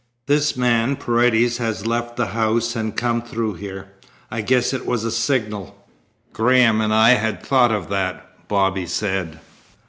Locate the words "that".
7.89-8.47